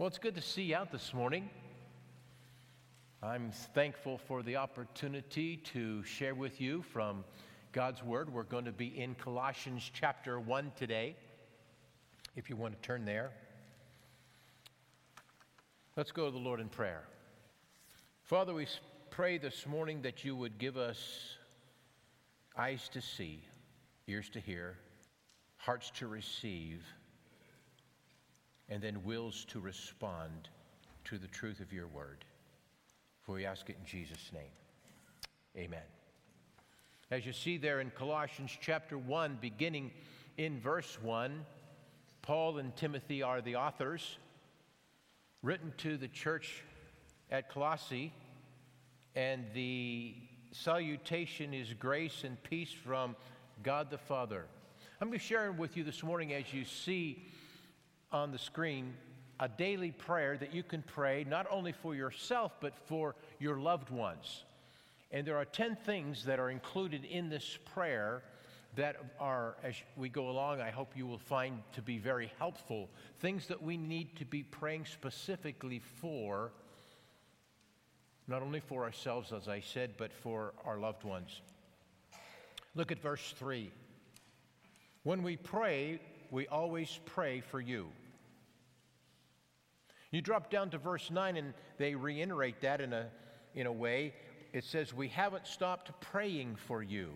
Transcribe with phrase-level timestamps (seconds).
[0.00, 1.50] Well, it's good to see you out this morning.
[3.22, 7.22] I'm thankful for the opportunity to share with you from
[7.72, 8.32] God's Word.
[8.32, 11.16] We're going to be in Colossians chapter 1 today,
[12.34, 13.30] if you want to turn there.
[15.98, 17.02] Let's go to the Lord in prayer.
[18.22, 18.68] Father, we
[19.10, 20.98] pray this morning that you would give us
[22.56, 23.42] eyes to see,
[24.06, 24.78] ears to hear,
[25.58, 26.86] hearts to receive
[28.70, 30.48] and then wills to respond
[31.04, 32.24] to the truth of your word.
[33.22, 34.52] For we ask it in Jesus' name.
[35.56, 35.82] Amen.
[37.10, 39.90] As you see there in Colossians chapter 1, beginning
[40.38, 41.44] in verse 1,
[42.22, 44.16] Paul and Timothy are the authors,
[45.42, 46.62] written to the church
[47.30, 48.12] at Colossae,
[49.16, 50.14] and the
[50.52, 53.16] salutation is grace and peace from
[53.64, 54.46] God the Father.
[55.00, 57.26] I'm going to share with you this morning as you see
[58.12, 58.94] on the screen
[59.40, 63.88] a daily prayer that you can pray not only for yourself but for your loved
[63.90, 64.44] ones.
[65.10, 68.22] And there are 10 things that are included in this prayer
[68.76, 72.88] that are, as we go along, I hope you will find to be very helpful.
[73.18, 76.52] Things that we need to be praying specifically for,
[78.28, 81.40] not only for ourselves, as I said, but for our loved ones.
[82.76, 83.72] Look at verse 3.
[85.02, 85.98] When we pray,
[86.30, 87.88] we always pray for you.
[90.10, 93.06] You drop down to verse 9 and they reiterate that in a,
[93.54, 94.14] in a way.
[94.52, 97.10] It says, We haven't stopped praying for you.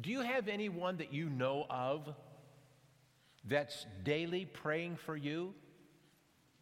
[0.00, 2.08] Do you have anyone that you know of
[3.44, 5.54] that's daily praying for you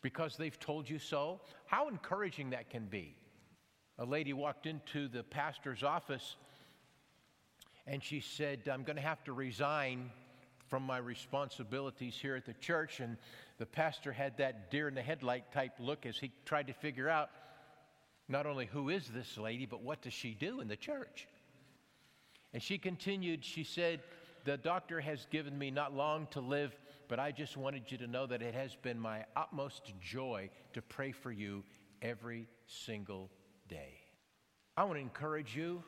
[0.03, 1.41] because they've told you so?
[1.67, 3.17] How encouraging that can be.
[3.99, 6.37] A lady walked into the pastor's office
[7.87, 10.11] and she said, I'm going to have to resign
[10.73, 13.01] from my responsibilities here at the church.
[13.01, 13.19] And
[13.59, 17.11] the pastor had that deer in the headlight type look as he tried to figure
[17.11, 17.29] out
[18.27, 21.29] not only who is this lady, but what does she do in the church.
[22.55, 24.01] And she continued, she said,
[24.47, 26.75] The doctor has given me not long to live,
[27.07, 30.81] but I just wanted you to know that it has been my utmost joy to
[30.81, 31.65] pray for you
[32.01, 33.29] every single
[33.69, 33.93] day.
[34.79, 35.85] I want to encourage you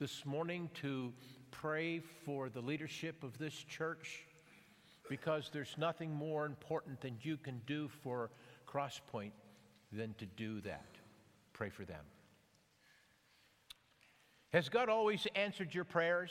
[0.00, 1.12] this morning to
[1.60, 4.26] pray for the leadership of this church
[5.08, 8.30] because there's nothing more important than you can do for
[8.66, 9.30] Crosspoint
[9.92, 10.88] than to do that.
[11.52, 12.04] Pray for them.
[14.52, 16.30] Has God always answered your prayers?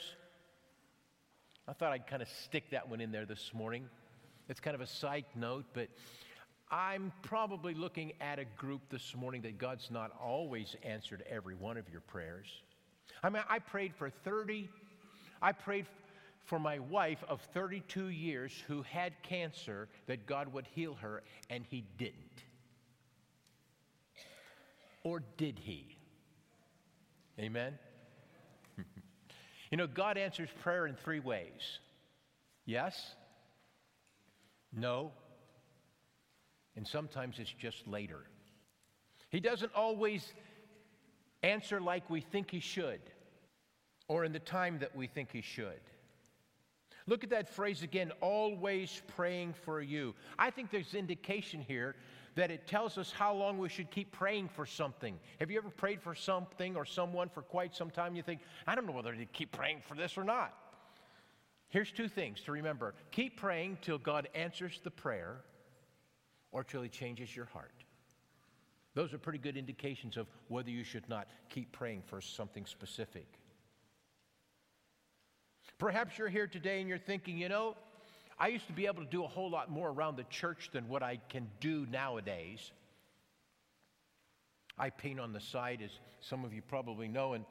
[1.66, 3.88] I thought I'd kind of stick that one in there this morning.
[4.48, 5.88] It's kind of a side note, but
[6.70, 11.76] I'm probably looking at a group this morning that God's not always answered every one
[11.76, 12.46] of your prayers.
[13.22, 14.68] I mean, I prayed for 30,
[15.44, 15.84] I prayed
[16.46, 21.66] for my wife of 32 years who had cancer that God would heal her, and
[21.68, 22.42] He didn't.
[25.02, 25.98] Or did He?
[27.38, 27.78] Amen?
[29.70, 31.78] you know, God answers prayer in three ways
[32.64, 33.14] yes,
[34.72, 35.12] no,
[36.74, 38.20] and sometimes it's just later.
[39.28, 40.26] He doesn't always
[41.42, 43.00] answer like we think he should
[44.08, 45.80] or in the time that we think he should.
[47.06, 50.14] Look at that phrase again, always praying for you.
[50.38, 51.96] I think there's indication here
[52.34, 55.18] that it tells us how long we should keep praying for something.
[55.38, 58.16] Have you ever prayed for something or someone for quite some time?
[58.16, 60.54] You think, I don't know whether to keep praying for this or not.
[61.68, 65.38] Here's two things to remember keep praying till God answers the prayer
[66.52, 67.72] or till He changes your heart.
[68.94, 73.26] Those are pretty good indications of whether you should not keep praying for something specific.
[75.84, 77.76] Perhaps you're here today and you're thinking, you know,
[78.38, 80.88] I used to be able to do a whole lot more around the church than
[80.88, 82.72] what I can do nowadays.
[84.78, 85.90] I paint on the side, as
[86.22, 87.44] some of you probably know, and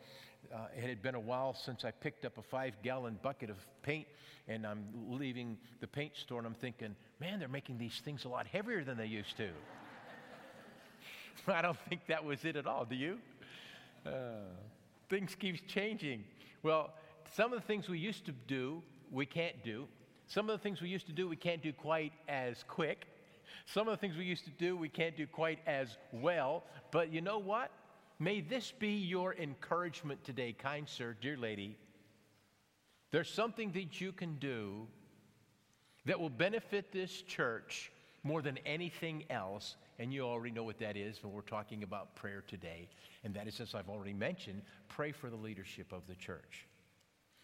[0.51, 3.57] uh, it had been a while since I picked up a five gallon bucket of
[3.83, 4.07] paint,
[4.47, 8.29] and I'm leaving the paint store, and I'm thinking, man, they're making these things a
[8.29, 9.49] lot heavier than they used to.
[11.47, 13.19] I don't think that was it at all, do you?
[14.03, 14.09] Uh,
[15.07, 16.23] things keep changing.
[16.63, 16.93] Well,
[17.35, 19.87] some of the things we used to do, we can't do.
[20.27, 23.07] Some of the things we used to do, we can't do quite as quick.
[23.65, 26.63] Some of the things we used to do, we can't do quite as well.
[26.91, 27.71] But you know what?
[28.19, 31.75] May this be your encouragement today, kind sir, dear lady.
[33.11, 34.87] There's something that you can do
[36.05, 37.91] that will benefit this church
[38.23, 39.75] more than anything else.
[39.97, 42.89] And you already know what that is when we're talking about prayer today.
[43.23, 46.67] And that is, as I've already mentioned, pray for the leadership of the church.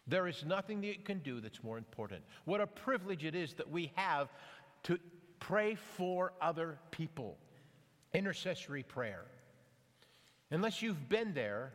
[0.10, 2.24] There is nothing that you can do that's more important.
[2.46, 4.30] What a privilege it is that we have
[4.84, 4.98] to
[5.40, 7.38] pray for other people.
[8.14, 9.26] Intercessory prayer.
[10.50, 11.74] Unless you've been there,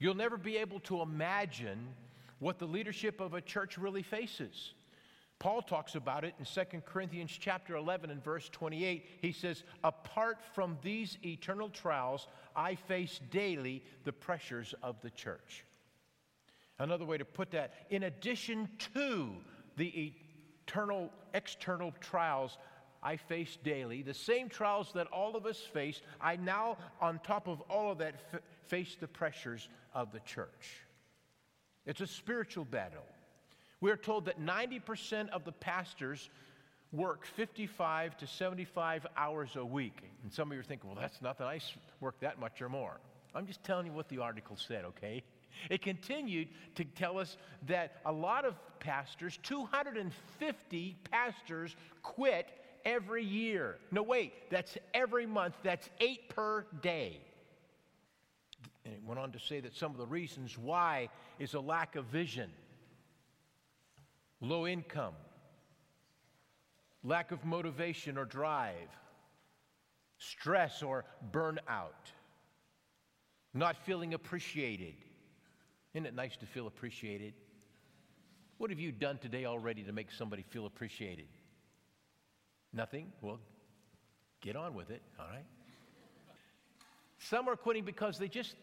[0.00, 1.78] you'll never be able to imagine
[2.40, 4.74] what the leadership of a church really faces.
[5.38, 9.06] Paul talks about it in 2 Corinthians chapter 11 and verse 28.
[9.22, 15.64] He says, "Apart from these eternal trials, I face daily the pressures of the church."
[16.78, 19.30] Another way to put that, in addition to
[19.76, 20.12] the
[20.66, 22.56] eternal external trials
[23.02, 27.46] I face daily, the same trials that all of us face, I now on top
[27.46, 30.82] of all of that f- face the pressures of the church.
[31.86, 33.04] It's a spiritual battle.
[33.80, 36.28] We're told that 90% of the pastors
[36.92, 40.02] work 55 to 75 hours a week.
[40.22, 41.46] And some of you are thinking, well, that's nothing.
[41.46, 41.60] I
[42.00, 42.98] work that much or more.
[43.34, 45.22] I'm just telling you what the article said, okay?
[45.70, 52.48] It continued to tell us that a lot of pastors, 250 pastors, quit
[52.84, 53.76] every year.
[53.90, 55.54] No, wait, that's every month.
[55.62, 57.20] That's eight per day.
[58.84, 61.08] And it went on to say that some of the reasons why
[61.38, 62.50] is a lack of vision,
[64.40, 65.14] low income,
[67.04, 68.88] lack of motivation or drive,
[70.18, 72.12] stress or burnout,
[73.54, 74.94] not feeling appreciated.
[75.94, 77.34] Isn't it nice to feel appreciated?
[78.58, 81.26] What have you done today already to make somebody feel appreciated?
[82.72, 83.12] Nothing?
[83.22, 83.38] Well,
[84.40, 85.44] get on with it, all right?
[87.18, 88.54] Some are quitting because they just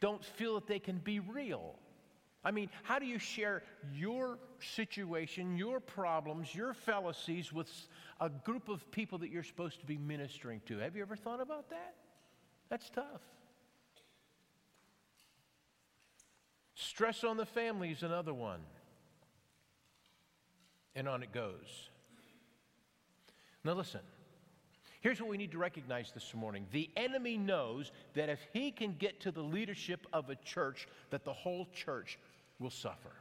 [0.00, 1.74] don't feel that they can be real.
[2.44, 3.62] I mean, how do you share
[3.92, 7.68] your situation, your problems, your fallacies with
[8.20, 10.78] a group of people that you're supposed to be ministering to?
[10.78, 11.94] Have you ever thought about that?
[12.68, 13.20] That's tough.
[16.76, 18.60] Stress on the family is another one.
[20.94, 21.90] And on it goes.
[23.64, 24.00] Now, listen.
[25.00, 26.66] Here's what we need to recognize this morning.
[26.72, 31.24] The enemy knows that if he can get to the leadership of a church, that
[31.24, 32.18] the whole church
[32.58, 33.12] will suffer.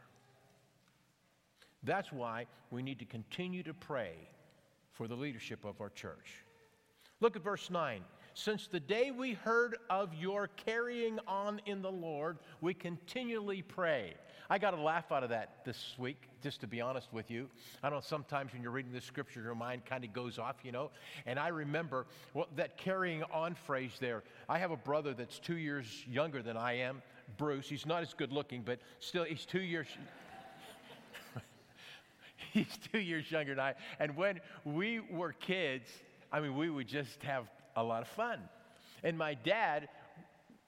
[1.84, 4.13] That's why we need to continue to pray
[4.94, 6.44] for the leadership of our church.
[7.22, 8.01] Look at verse 9.
[8.38, 14.14] Since the day we heard of your carrying on in the Lord, we continually pray.
[14.50, 17.48] I got a laugh out of that this week, just to be honest with you.
[17.82, 20.74] I know sometimes when you're reading the scripture, your mind kind of goes off, you
[20.74, 20.92] know.
[21.26, 24.22] And I remember well, that carrying on phrase there.
[24.50, 27.02] I have a brother that's two years younger than I am,
[27.38, 27.70] Bruce.
[27.70, 29.88] He's not as good looking, but still, he's two years.
[32.52, 33.76] he's two years younger than I.
[33.98, 35.90] And when we were kids,
[36.34, 38.39] I mean, we would just have a lot of fun.
[39.04, 39.88] And my dad,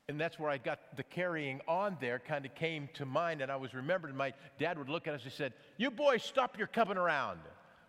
[0.09, 3.42] and that's where I got the carrying on there, kind of came to mind.
[3.42, 6.57] And I was remembering my dad would look at us and said, You boys, stop
[6.57, 7.39] your coming around.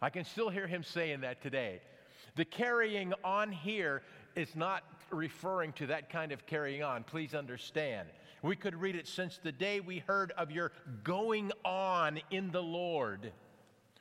[0.01, 1.81] I can still hear him saying that today.
[2.37, 4.03] The carrying on here
[4.37, 7.03] is not referring to that kind of carrying on.
[7.03, 8.09] Please understand.
[8.43, 10.71] We could read it since the day we heard of your
[11.03, 13.33] going on in the Lord.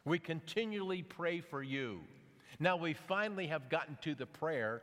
[0.06, 2.02] We continually pray for you.
[2.60, 4.82] Now we finally have gotten to the prayer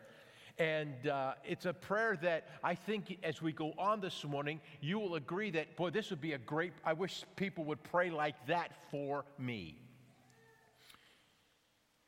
[0.58, 4.98] and uh, it's a prayer that I think as we go on this morning, you
[4.98, 8.34] will agree that, boy, this would be a great, I wish people would pray like
[8.46, 9.76] that for me.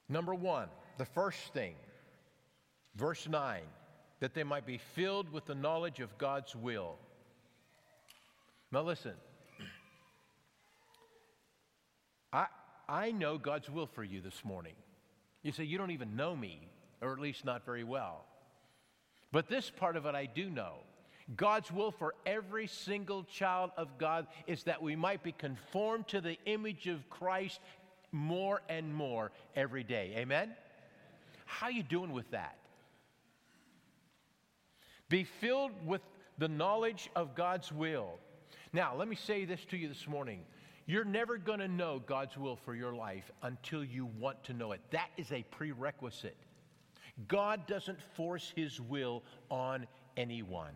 [0.09, 1.75] Number one, the first thing,
[2.95, 3.63] verse 9,
[4.21, 6.97] that they might be filled with the knowledge of God's will.
[8.71, 9.15] Now, listen,
[12.33, 12.47] I,
[12.89, 14.75] I know God's will for you this morning.
[15.43, 16.69] You say, You don't even know me,
[17.01, 18.25] or at least not very well.
[19.37, 20.77] But this part of it I do know.
[21.37, 26.23] God's will for every single child of God is that we might be conformed to
[26.23, 27.61] the image of Christ
[28.13, 30.15] more and more every day.
[30.17, 30.55] Amen?
[31.45, 32.57] How you doing with that?
[35.11, 36.01] Be filled with
[36.39, 38.19] the knowledge of God's will.
[38.73, 40.41] Now, let me say this to you this morning.
[40.87, 44.73] You're never going to know God's will for your life until you want to know
[44.73, 44.81] it.
[44.93, 46.39] That is a prerequisite.
[47.29, 50.75] God doesn't force his will on anyone.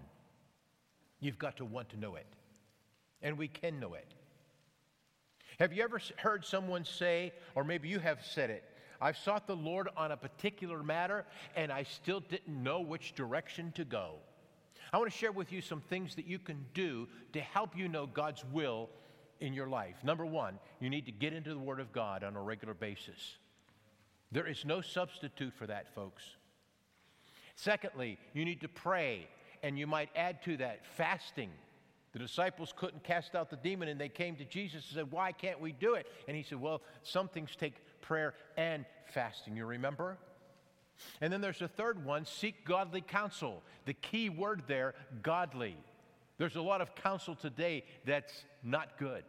[1.21, 2.27] You've got to want to know it.
[3.23, 4.15] And we can know it.
[5.59, 8.65] Have you ever heard someone say, or maybe you have said it,
[9.01, 13.73] I've sought the Lord on a particular matter and I still didn't know which direction
[13.73, 14.15] to go?
[14.93, 17.89] I want to share with you some things that you can do to help you
[17.89, 18.89] know God's will
[19.41, 19.97] in your life.
[20.03, 23.39] Number one, you need to get into the Word of God on a regular basis.
[24.33, 26.23] There is no substitute for that, folks.
[27.57, 29.29] Secondly, you need to pray,
[29.63, 31.51] and you might add to that fasting.
[32.13, 35.33] The disciples couldn't cast out the demon, and they came to Jesus and said, Why
[35.33, 36.07] can't we do it?
[36.27, 39.57] And he said, Well, some things take prayer and fasting.
[39.57, 40.17] You remember?
[41.21, 43.63] And then there's a third one seek godly counsel.
[43.85, 45.77] The key word there, godly.
[46.39, 49.25] There's a lot of counsel today that's not good.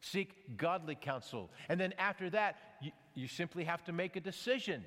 [0.00, 1.50] Seek godly counsel.
[1.68, 2.56] And then after that,
[3.20, 4.84] you, simply have to make a decision.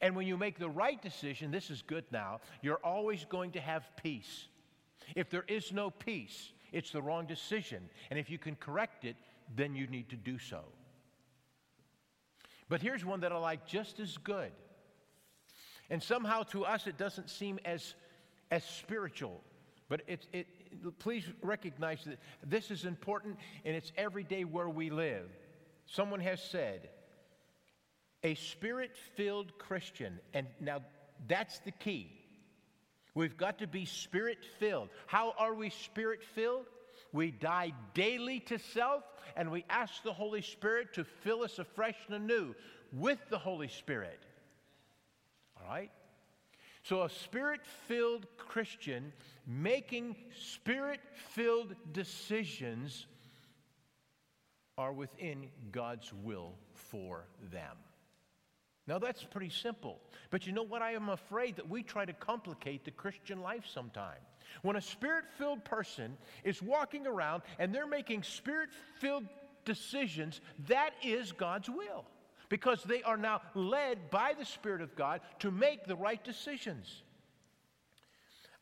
[0.00, 3.60] And when you make the right decision, this is good now, you're always going to
[3.60, 4.48] have peace.
[5.14, 7.88] If there is no peace, it's the wrong decision.
[8.10, 9.16] And if you can correct it,
[9.54, 10.64] then you need to do so.
[12.68, 14.50] But here's one that I like just as good.
[15.90, 17.94] And somehow to us it doesn't seem as,
[18.50, 19.42] as spiritual.
[19.88, 20.46] But it, it,
[20.98, 25.28] please recognize that this is important and it's every day where we live.
[25.86, 26.88] Someone has said,
[28.24, 30.80] a spirit filled Christian, and now
[31.28, 32.10] that's the key.
[33.14, 34.88] We've got to be spirit filled.
[35.06, 36.66] How are we spirit filled?
[37.12, 39.04] We die daily to self
[39.36, 42.54] and we ask the Holy Spirit to fill us afresh and anew
[42.92, 44.18] with the Holy Spirit.
[45.56, 45.90] All right?
[46.82, 49.12] So, a spirit filled Christian
[49.46, 53.06] making spirit filled decisions
[54.76, 57.76] are within God's will for them.
[58.86, 59.98] Now, that's pretty simple.
[60.30, 60.82] But you know what?
[60.82, 64.20] I am afraid that we try to complicate the Christian life sometime.
[64.62, 69.26] When a spirit filled person is walking around and they're making spirit filled
[69.64, 72.04] decisions, that is God's will
[72.48, 77.02] because they are now led by the Spirit of God to make the right decisions.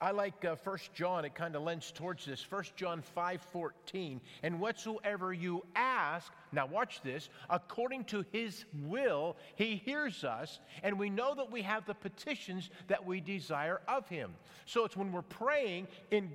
[0.03, 2.45] I like uh, 1 John, it kind of lends towards this.
[2.51, 4.21] 1 John 5 14.
[4.43, 10.99] And whatsoever you ask, now watch this, according to his will, he hears us, and
[10.99, 14.35] we know that we have the petitions that we desire of him.
[14.67, 16.33] So it's when we're praying in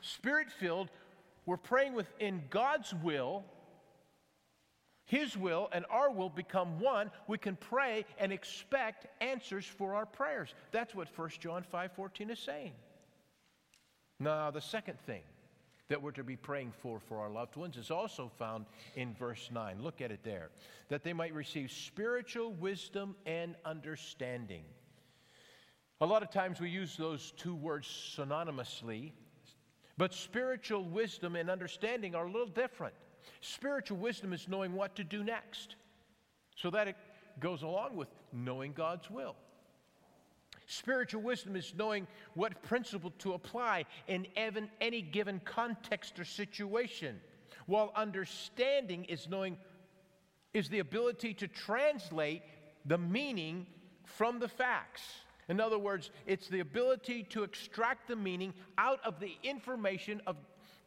[0.00, 0.88] spirit filled,
[1.44, 3.44] we're praying within God's will.
[5.04, 7.10] His will and our will become one.
[7.28, 10.54] We can pray and expect answers for our prayers.
[10.72, 12.72] That's what 1 John 5:14 is saying.
[14.18, 15.22] Now, the second thing
[15.88, 19.50] that we're to be praying for for our loved ones is also found in verse
[19.52, 19.82] 9.
[19.82, 20.50] Look at it there.
[20.88, 24.64] That they might receive spiritual wisdom and understanding.
[26.00, 29.12] A lot of times we use those two words synonymously,
[29.96, 32.94] but spiritual wisdom and understanding are a little different.
[33.40, 35.76] Spiritual wisdom is knowing what to do next,
[36.56, 36.96] so that it
[37.40, 39.36] goes along with knowing God's will.
[40.66, 44.26] Spiritual wisdom is knowing what principle to apply in
[44.80, 47.20] any given context or situation,
[47.66, 49.56] while understanding is knowing
[50.52, 52.42] is the ability to translate
[52.84, 53.66] the meaning
[54.04, 55.02] from the facts.
[55.48, 60.36] In other words, it's the ability to extract the meaning out of the information of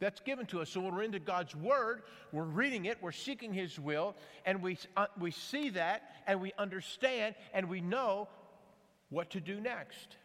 [0.00, 0.70] that's given to us.
[0.70, 4.78] So when we're into God's Word, we're reading it, we're seeking His will, and we,
[4.96, 8.28] uh, we see that, and we understand, and we know
[9.10, 10.16] what to do next.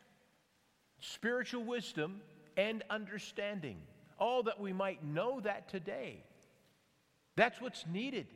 [1.00, 2.22] Spiritual wisdom
[2.56, 3.78] and understanding.
[4.18, 6.24] All that we might know that today.
[7.36, 8.28] That's what's needed.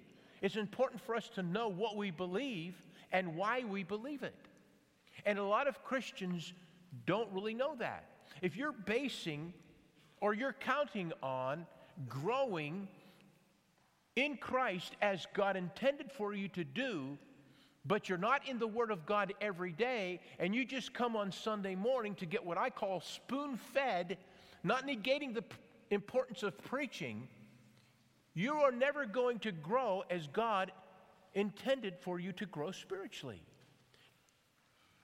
[0.41, 2.75] It's important for us to know what we believe
[3.11, 4.35] and why we believe it.
[5.25, 6.53] And a lot of Christians
[7.05, 8.05] don't really know that.
[8.41, 9.53] If you're basing
[10.21, 11.65] or you're counting on
[12.07, 12.87] growing
[14.15, 17.17] in Christ as God intended for you to do,
[17.85, 21.31] but you're not in the Word of God every day, and you just come on
[21.31, 24.17] Sunday morning to get what I call spoon fed,
[24.63, 25.43] not negating the
[25.89, 27.27] importance of preaching,
[28.33, 30.71] you are never going to grow as God
[31.33, 33.41] intended for you to grow spiritually.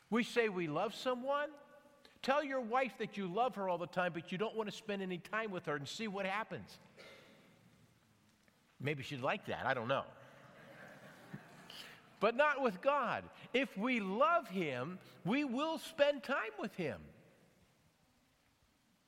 [0.10, 1.50] We say we love someone.
[2.22, 4.75] Tell your wife that you love her all the time, but you don't want to
[4.75, 6.77] spend any time with her and see what happens.
[8.79, 9.65] Maybe she'd like that.
[9.65, 10.03] I don't know
[12.19, 13.24] but not with God.
[13.53, 17.00] If we love Him, we will spend time with Him.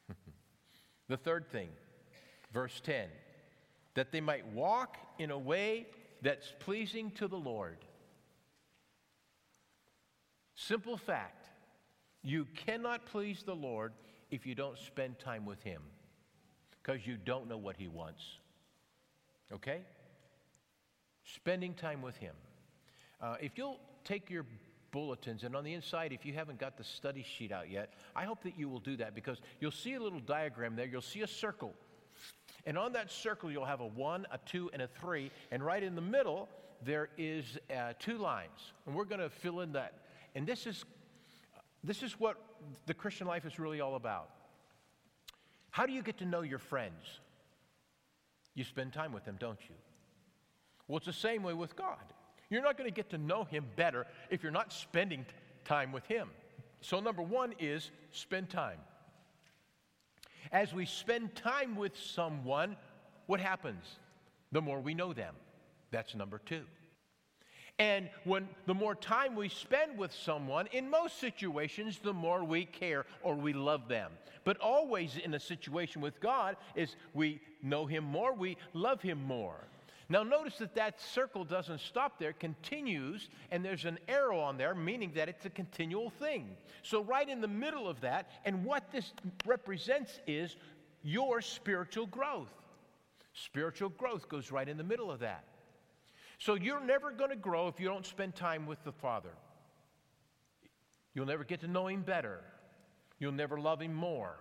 [1.08, 1.70] the third thing,
[2.52, 3.08] verse 10
[3.98, 5.88] that they might walk in a way
[6.22, 7.80] that's pleasing to the Lord.
[10.54, 11.50] Simple fact
[12.22, 13.94] you cannot please the Lord
[14.30, 15.82] if you don't spend time with Him
[16.70, 18.24] because you don't know what He wants.
[19.52, 19.82] Okay?
[21.24, 22.36] Spending time with Him.
[23.22, 24.46] Uh, if you'll take your
[24.92, 28.26] bulletins, and on the inside, if you haven't got the study sheet out yet, I
[28.26, 30.86] hope that you will do that because you'll see a little diagram there.
[30.86, 31.74] You'll see a circle.
[32.66, 35.32] And on that circle, you'll have a one, a two, and a three.
[35.52, 36.50] And right in the middle,
[36.84, 38.74] there is uh, two lines.
[38.86, 39.94] And we're going to fill in that.
[40.36, 40.84] And this is,
[41.84, 42.38] this is what
[42.86, 44.30] the Christian life is really all about.
[45.72, 47.20] How do you get to know your friends?
[48.54, 49.76] You spend time with them, don't you?
[50.88, 52.04] Well, it's the same way with God.
[52.50, 55.26] You're not going to get to know Him better if you're not spending
[55.66, 56.30] time with Him.
[56.82, 58.80] So, number one is spend time.
[60.52, 62.78] As we spend time with someone,
[63.26, 63.84] what happens?
[64.52, 65.36] The more we know them.
[65.92, 66.64] That's number two.
[67.80, 72.66] And when the more time we spend with someone, in most situations, the more we
[72.66, 74.12] care or we love them.
[74.46, 79.24] But always in a situation with God is we know Him more, we love Him
[79.24, 79.68] more.
[80.10, 84.74] Now, notice that that circle doesn't stop there, continues, and there's an arrow on there,
[84.74, 86.56] meaning that it's a continual thing.
[86.82, 89.12] So, right in the middle of that, and what this
[89.46, 90.56] represents is
[91.04, 92.54] your spiritual growth.
[93.34, 95.44] Spiritual growth goes right in the middle of that.
[96.40, 99.34] So you're never going to grow if you don't spend time with the Father.
[101.14, 102.42] You'll never get to know Him better.
[103.20, 104.38] You'll never love Him more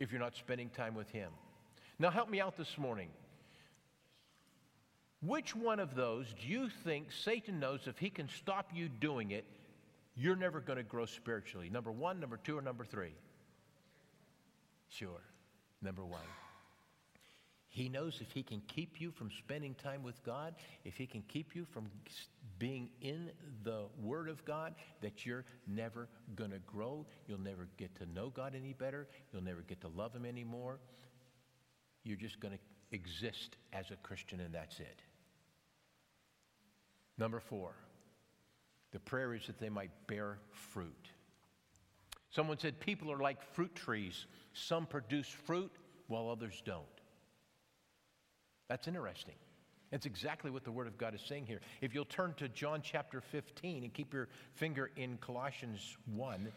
[0.00, 1.30] if you're not spending time with Him.
[1.98, 3.08] Now, help me out this morning.
[5.24, 9.30] Which one of those do you think Satan knows if he can stop you doing
[9.30, 9.44] it,
[10.16, 11.70] you're never going to grow spiritually?
[11.70, 13.14] Number one, number two, or number three?
[14.88, 15.22] Sure,
[15.80, 16.20] number one.
[17.68, 21.22] He knows if He can keep you from spending time with God, if He can
[21.22, 21.90] keep you from
[22.58, 23.30] being in
[23.64, 27.06] the Word of God, that you're never going to grow.
[27.26, 29.08] You'll never get to know God any better.
[29.32, 30.80] You'll never get to love Him anymore.
[32.04, 32.60] You're just going to
[32.94, 35.00] exist as a Christian, and that's it.
[37.18, 37.72] Number four,
[38.92, 41.08] the prayer is that they might bear fruit.
[42.30, 44.26] Someone said people are like fruit trees.
[44.54, 45.70] Some produce fruit
[46.08, 46.84] while others don't.
[48.68, 49.34] That's interesting.
[49.90, 51.60] That's exactly what the Word of God is saying here.
[51.82, 56.48] If you'll turn to John chapter 15 and keep your finger in Colossians 1,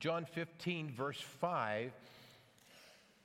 [0.00, 1.92] John 15, verse 5,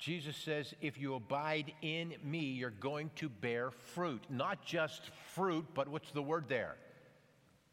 [0.01, 4.23] Jesus says, If you abide in me, you're going to bear fruit.
[4.31, 6.75] Not just fruit, but what's the word there?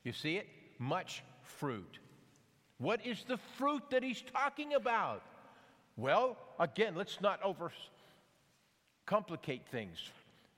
[0.04, 0.47] You see it?
[0.78, 1.99] Much fruit.
[2.76, 5.23] What is the fruit that he's talking about?
[5.97, 7.73] Well, again, let's not over
[9.06, 9.99] complicate things.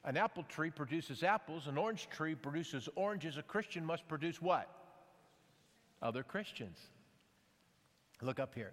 [0.04, 3.36] An apple tree produces apples, an orange tree produces oranges.
[3.36, 4.68] A Christian must produce what?
[6.02, 6.78] Other Christians.
[8.20, 8.72] Look up here.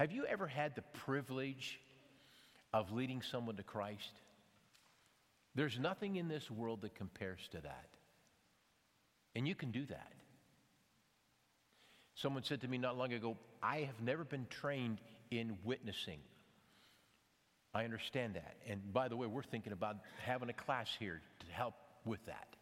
[0.00, 1.78] Have you ever had the privilege
[2.72, 4.14] of leading someone to Christ?
[5.54, 7.88] There's nothing in this world that compares to that.
[9.34, 10.12] And you can do that.
[12.14, 16.20] Someone said to me not long ago, I have never been trained in witnessing.
[17.74, 18.56] I understand that.
[18.66, 21.74] And by the way, we're thinking about having a class here to help
[22.06, 22.56] with that.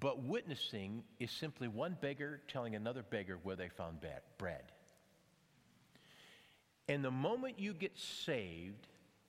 [0.00, 3.98] But witnessing is simply one beggar telling another beggar where they found
[4.38, 4.64] bread.
[6.88, 8.86] And the moment you get saved,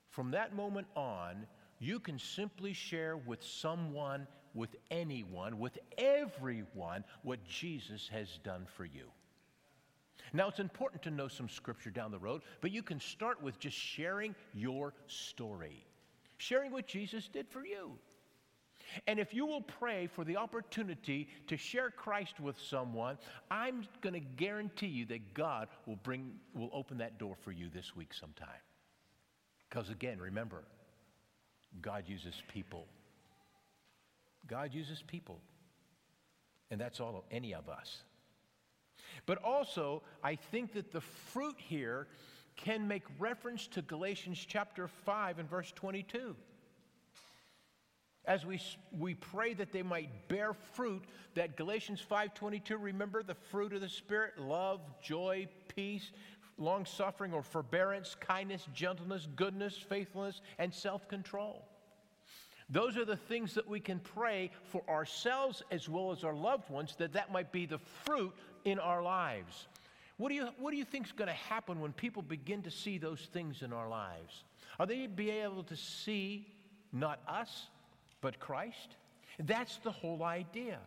[0.09, 1.47] from that moment on,
[1.79, 8.85] you can simply share with someone, with anyone, with everyone what Jesus has done for
[8.85, 9.09] you.
[10.31, 13.59] Now, it's important to know some scripture down the road, but you can start with
[13.59, 15.85] just sharing your story,
[16.37, 17.91] sharing what Jesus did for you.
[19.07, 23.17] And if you will pray for the opportunity to share Christ with someone,
[23.49, 27.69] I'm going to guarantee you that God will bring will open that door for you
[27.73, 28.47] this week sometime.
[29.69, 30.63] Because again, remember,
[31.81, 32.85] God uses people.
[34.47, 35.39] God uses people.
[36.69, 38.03] And that's all of any of us.
[39.25, 42.07] But also, I think that the fruit here
[42.55, 46.35] can make reference to Galatians chapter 5 and verse 22.
[48.25, 48.61] As we,
[48.97, 51.03] we pray that they might bear fruit,
[51.35, 56.11] that Galatians 5:22, remember the fruit of the Spirit, love, joy, peace,
[56.57, 61.67] long suffering or forbearance, kindness, gentleness, goodness, faithfulness, and self-control.
[62.69, 66.69] Those are the things that we can pray for ourselves as well as our loved
[66.69, 68.33] ones, that that might be the fruit
[68.63, 69.67] in our lives.
[70.17, 72.71] What do you, what do you think is going to happen when people begin to
[72.71, 74.43] see those things in our lives?
[74.79, 76.47] Are they be able to see
[76.93, 77.67] not us,
[78.23, 78.95] but Christ?
[79.37, 80.79] That's the whole idea.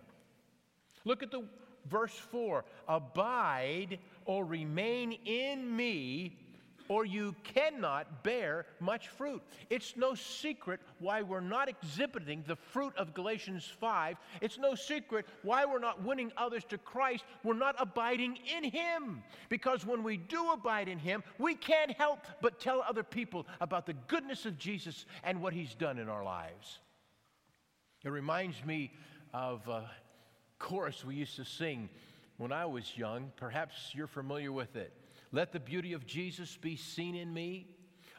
[1.05, 1.44] Look at the
[1.88, 6.37] verse 4 Abide or remain in me,
[6.88, 9.42] or you cannot bear much fruit.
[9.70, 14.16] It's no secret why we're not exhibiting the fruit of Galatians 5.
[14.40, 17.25] It's no secret why we're not winning others to Christ.
[17.44, 19.22] We're not abiding in Him.
[19.49, 23.85] Because when we do abide in Him, we can't help but tell other people about
[23.85, 26.79] the goodness of Jesus and what He's done in our lives.
[28.07, 28.92] It reminds me
[29.35, 29.90] of a
[30.61, 31.88] chorus we used to sing
[32.37, 33.33] when I was young.
[33.35, 34.92] Perhaps you're familiar with it.
[35.33, 37.66] Let the beauty of Jesus be seen in me,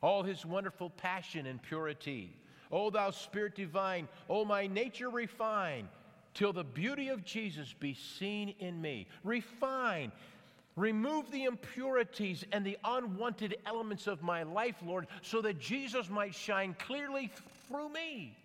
[0.03, 2.35] all his wonderful passion and purity,
[2.69, 5.87] O thou Spirit divine, O my nature refine,
[6.33, 9.07] till the beauty of Jesus be seen in me.
[9.23, 10.11] Refine.
[10.75, 16.35] Remove the impurities and the unwanted elements of my life, Lord, so that Jesus might
[16.35, 17.31] shine clearly
[17.69, 18.35] through me.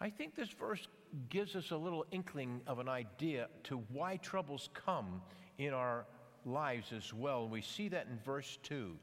[0.00, 0.86] I think this verse
[1.28, 5.20] gives us a little inkling of an idea to why troubles come
[5.58, 6.06] in our
[6.44, 7.48] lives as well.
[7.48, 8.96] We see that in verse 2.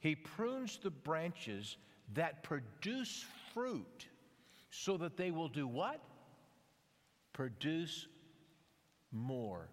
[0.00, 1.76] He prunes the branches
[2.14, 4.06] that produce fruit
[4.70, 6.00] so that they will do what?
[7.32, 8.08] Produce
[9.12, 9.68] more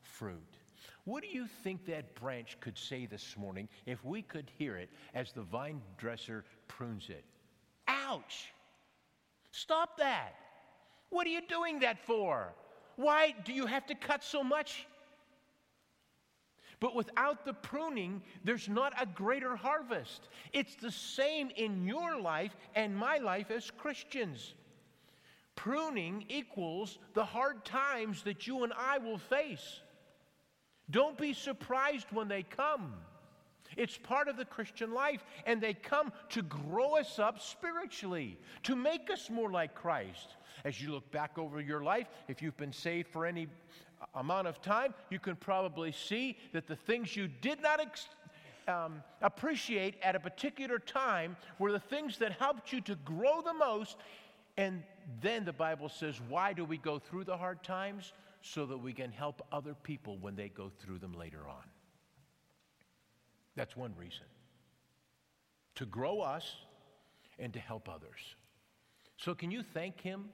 [0.00, 0.56] fruit.
[1.04, 4.88] What do you think that branch could say this morning if we could hear it
[5.14, 7.24] as the vine dresser prunes it?
[7.86, 8.52] Ouch!
[9.56, 10.34] Stop that!
[11.08, 12.52] What are you doing that for?
[12.96, 14.86] Why do you have to cut so much?
[16.78, 20.28] But without the pruning, there's not a greater harvest.
[20.52, 24.52] It's the same in your life and my life as Christians.
[25.54, 29.80] Pruning equals the hard times that you and I will face.
[30.90, 32.92] Don't be surprised when they come.
[33.76, 38.74] It's part of the Christian life, and they come to grow us up spiritually, to
[38.74, 40.36] make us more like Christ.
[40.64, 43.46] As you look back over your life, if you've been saved for any
[44.14, 48.08] amount of time, you can probably see that the things you did not ex-
[48.66, 53.54] um, appreciate at a particular time were the things that helped you to grow the
[53.54, 53.96] most.
[54.56, 54.82] And
[55.20, 58.12] then the Bible says, why do we go through the hard times?
[58.42, 61.64] So that we can help other people when they go through them later on.
[63.56, 64.26] That's one reason.
[65.76, 66.56] To grow us
[67.38, 68.36] and to help others.
[69.16, 70.26] So, can you thank Him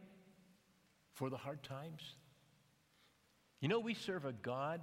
[1.14, 2.02] for the hard times?
[3.61, 4.80] You know, we serve a God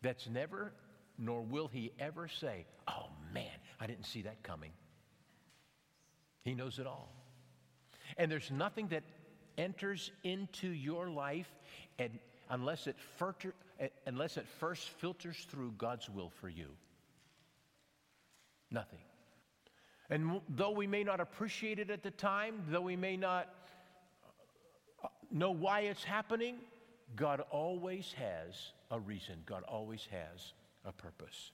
[0.00, 0.72] that's never,
[1.18, 4.70] nor will he ever say, Oh man, I didn't see that coming.
[6.44, 7.12] He knows it all.
[8.16, 9.02] And there's nothing that
[9.58, 11.48] enters into your life
[11.98, 12.18] and
[12.50, 13.54] unless it, filter,
[14.06, 16.68] unless it first filters through God's will for you.
[18.74, 18.98] Nothing.
[20.10, 23.48] And though we may not appreciate it at the time, though we may not
[25.02, 26.56] uh, know why it's happening,
[27.14, 30.52] God always has a reason, God always has
[30.84, 31.52] a purpose.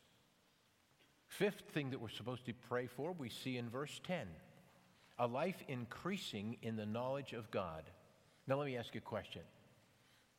[1.26, 4.26] Fifth thing that we're supposed to pray for, we see in verse 10
[5.18, 7.84] a life increasing in the knowledge of God.
[8.46, 9.42] Now, let me ask you a question.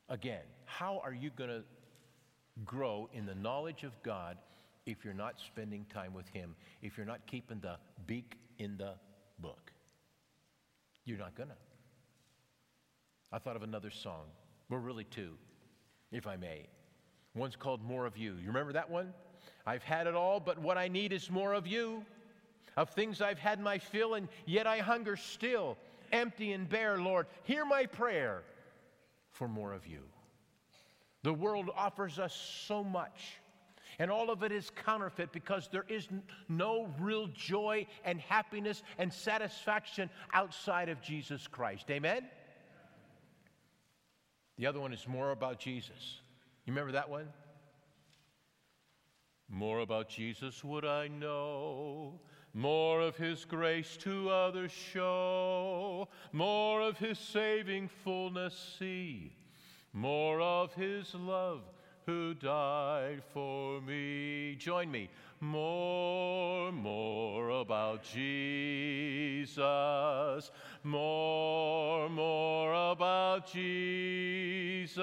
[0.09, 1.63] Again, how are you going to
[2.65, 4.37] grow in the knowledge of God
[4.85, 8.93] if you're not spending time with Him, if you're not keeping the beak in the
[9.39, 9.71] book?
[11.05, 11.55] You're not to.
[13.31, 14.25] I thought of another song.
[14.69, 15.33] Well, really, two,
[16.11, 16.67] if I may.
[17.33, 18.35] One's called More of You.
[18.35, 19.13] You remember that one?
[19.65, 22.03] I've had it all, but what I need is more of you.
[22.77, 25.77] Of things I've had my fill, and yet I hunger still,
[26.11, 27.27] empty and bare, Lord.
[27.43, 28.43] Hear my prayer
[29.31, 29.99] for more of you.
[31.23, 32.33] The world offers us
[32.65, 33.33] so much,
[34.01, 36.07] and all of it is counterfeit because there is
[36.49, 41.85] no real joy and happiness and satisfaction outside of Jesus Christ.
[41.91, 42.25] Amen?
[44.57, 46.19] The other one is more about Jesus.
[46.65, 47.27] You remember that one?
[49.47, 52.21] More about Jesus would I know,
[52.55, 59.35] more of his grace to others show, more of his saving fullness see,
[59.93, 61.61] more of his love
[62.05, 64.55] who died for me.
[64.59, 65.09] Join me.
[65.39, 69.61] More, more about Jesus.
[70.83, 75.01] More, more about Jesus.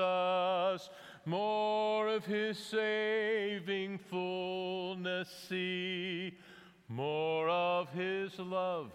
[1.26, 6.34] More of his saving fullness see.
[6.88, 8.92] More of his love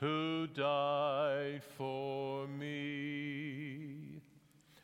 [0.00, 3.99] who died for me.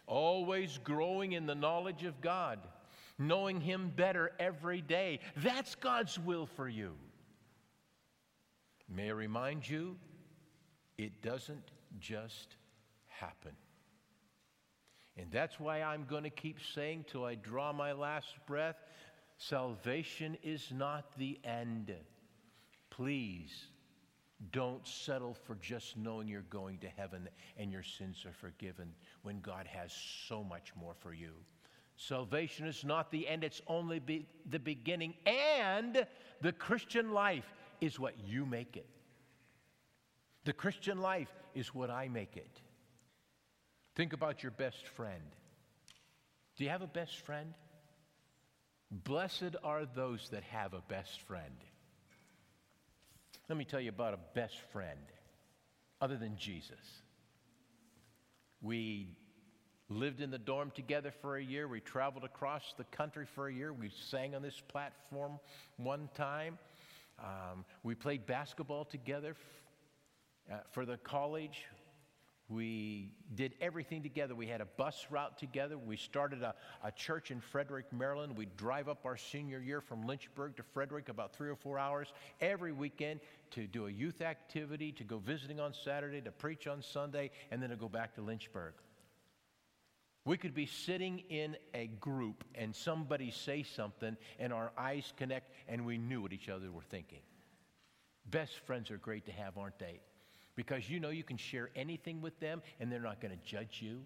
[0.07, 2.61] Always growing in the knowledge of God
[3.19, 5.21] knowing Him better every day.
[5.37, 6.95] That's God's will for you.
[8.89, 9.97] May I remind you,
[10.99, 12.57] it doesn't just
[13.07, 13.53] happen.
[15.17, 18.77] And that's why I'm going to keep saying till I draw my last breath
[19.39, 21.93] salvation is not the end.
[22.91, 23.67] Please
[24.53, 29.41] don't settle for just knowing you're going to heaven and your sins are forgiven when
[29.41, 29.93] God has
[30.29, 31.33] so much more for you.
[31.97, 35.15] Salvation is not the end, it's only be the beginning.
[35.25, 36.07] And
[36.43, 38.87] the Christian life is what you make it.
[40.45, 42.61] The Christian life is what I make it.
[43.95, 45.23] Think about your best friend.
[46.57, 47.55] Do you have a best friend?
[48.91, 51.57] Blessed are those that have a best friend.
[53.49, 54.99] Let me tell you about a best friend.
[55.99, 57.03] other than Jesus.
[58.61, 59.17] We
[59.89, 61.67] lived in the dorm together for a year.
[61.69, 63.73] We traveled across the country for a year.
[63.73, 65.39] We sang on this platform
[65.79, 66.59] one time.
[67.19, 69.37] Um, we played basketball together
[70.51, 71.65] f- uh, for the college.
[72.49, 74.37] We did everything together.
[74.37, 75.77] We had a bus route together.
[75.77, 76.55] We started a,
[76.85, 78.37] a church in Frederick, Maryland.
[78.37, 82.13] We'd drive up our senior year from Lynchburg to Frederick about three or four hours
[82.41, 83.19] every weekend
[83.51, 87.61] to do a youth activity, to go visiting on Saturday, to preach on Sunday, and
[87.61, 88.75] then to go back to Lynchburg.
[90.25, 95.51] We could be sitting in a group and somebody say something, and our eyes connect,
[95.69, 97.21] and we knew what each other were thinking.
[98.25, 100.01] Best friends are great to have, aren't they?
[100.57, 103.79] Because you know you can share anything with them and they're not going to judge
[103.81, 104.01] you.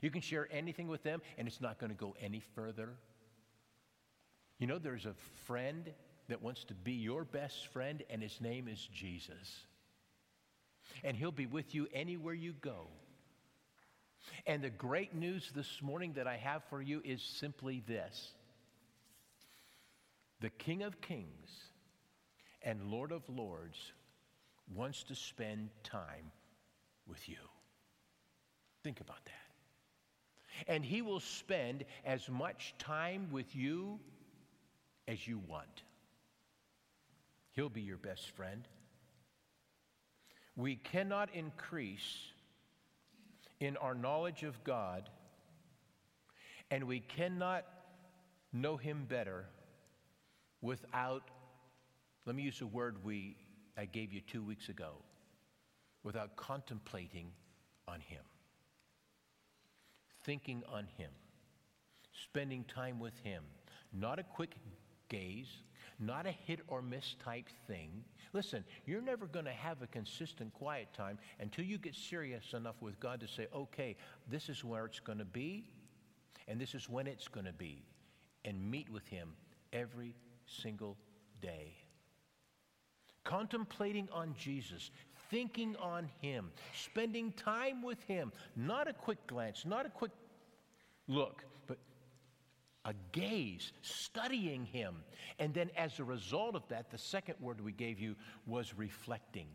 [0.00, 2.90] You can share anything with them and it's not going to go any further.
[4.58, 5.14] You know, there's a
[5.46, 5.90] friend
[6.28, 9.64] that wants to be your best friend, and his name is Jesus.
[11.02, 12.86] And he'll be with you anywhere you go.
[14.46, 18.32] And the great news this morning that I have for you is simply this
[20.40, 21.50] the King of Kings
[22.62, 23.92] and Lord of Lords
[24.74, 26.30] wants to spend time
[27.06, 27.36] with you.
[28.82, 30.72] Think about that.
[30.72, 33.98] And He will spend as much time with you
[35.08, 35.82] as you want.
[37.52, 38.66] He'll be your best friend.
[40.56, 42.16] We cannot increase
[43.60, 45.08] in our knowledge of God,
[46.70, 47.64] and we cannot
[48.52, 49.46] know Him better
[50.62, 51.22] without,
[52.26, 53.36] let me use a word we
[53.76, 54.94] I gave you two weeks ago
[56.02, 57.32] without contemplating
[57.86, 58.22] on Him,
[60.24, 61.10] thinking on Him,
[62.12, 63.44] spending time with Him.
[63.92, 64.54] Not a quick
[65.08, 65.48] gaze,
[65.98, 68.04] not a hit or miss type thing.
[68.32, 72.76] Listen, you're never going to have a consistent quiet time until you get serious enough
[72.80, 73.96] with God to say, okay,
[74.28, 75.64] this is where it's going to be,
[76.48, 77.84] and this is when it's going to be,
[78.44, 79.30] and meet with Him
[79.72, 80.14] every
[80.46, 80.96] single
[81.42, 81.74] day
[83.24, 84.90] contemplating on Jesus,
[85.30, 90.12] thinking on Him, spending time with Him, not a quick glance, not a quick
[91.08, 91.78] look, but
[92.84, 94.96] a gaze, studying Him.
[95.38, 99.46] And then as a result of that, the second word we gave you was reflecting.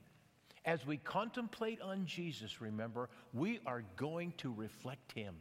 [0.64, 5.36] As we contemplate on Jesus, remember, we are going to reflect Him.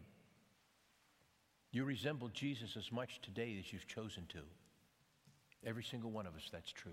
[1.73, 4.39] You resemble Jesus as much today as you've chosen to.
[5.67, 6.93] Every single one of us, that's true.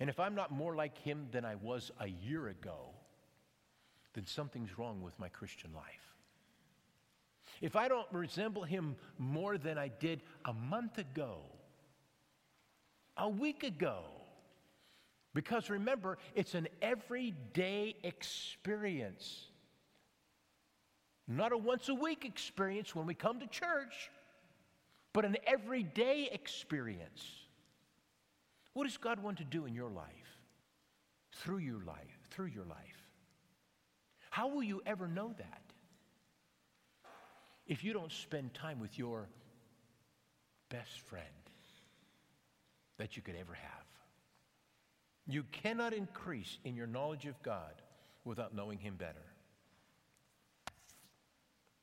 [0.00, 2.90] And if I'm not more like him than I was a year ago,
[4.14, 6.14] then something's wrong with my Christian life.
[7.60, 11.38] If I don't resemble him more than I did a month ago,
[13.16, 14.00] a week ago,
[15.34, 19.46] because remember, it's an everyday experience.
[21.28, 24.10] Not a once a week experience when we come to church,
[25.12, 27.41] but an everyday experience.
[28.74, 30.06] What does God want to do in your life?
[31.32, 33.08] Through your life, through your life.
[34.30, 35.62] How will you ever know that?
[37.66, 39.28] If you don't spend time with your
[40.68, 41.26] best friend
[42.98, 43.86] that you could ever have.
[45.26, 47.82] You cannot increase in your knowledge of God
[48.24, 49.24] without knowing Him better.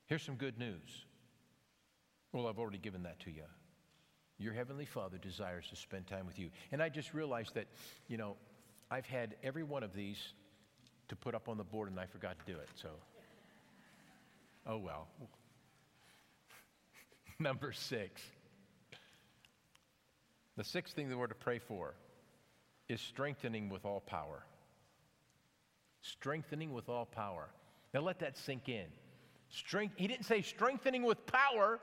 [0.07, 1.05] Here's some good news.
[2.31, 3.43] Well, I've already given that to you
[4.39, 6.49] your Heavenly Father desires to spend time with you.
[6.71, 7.67] And I just realized that,
[8.07, 8.35] you know,
[8.89, 10.17] I've had every one of these
[11.09, 12.69] to put up on the board and I forgot to do it.
[12.75, 12.89] So,
[14.65, 15.07] oh well.
[17.39, 18.21] Number six.
[20.55, 21.95] The sixth thing that we're to pray for
[22.87, 24.43] is strengthening with all power.
[26.01, 27.49] Strengthening with all power.
[27.93, 28.85] Now let that sink in.
[29.49, 31.79] Strength, he didn't say strengthening with power.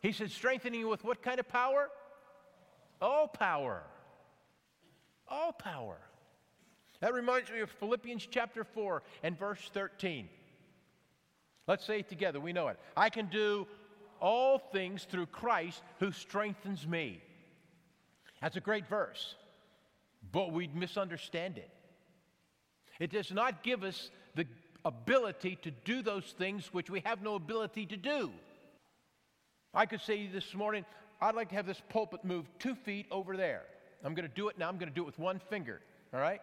[0.00, 1.88] He said, strengthening you with what kind of power?
[3.00, 3.82] All power.
[5.28, 5.98] All power.
[7.00, 10.28] That reminds me of Philippians chapter 4 and verse 13.
[11.66, 12.40] Let's say it together.
[12.40, 12.78] We know it.
[12.96, 13.66] I can do
[14.20, 17.22] all things through Christ who strengthens me.
[18.40, 19.34] That's a great verse,
[20.32, 21.70] but we misunderstand it.
[22.98, 24.46] It does not give us the
[24.84, 28.30] ability to do those things which we have no ability to do.
[29.74, 30.84] I could say this morning,
[31.20, 33.62] I'd like to have this pulpit moved two feet over there.
[34.04, 34.68] I'm going to do it now.
[34.68, 35.80] I'm going to do it with one finger.
[36.14, 36.40] All right?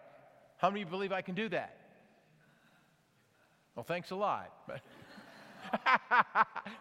[0.58, 1.76] How many of you believe I can do that?
[3.74, 4.52] Well, thanks a lot.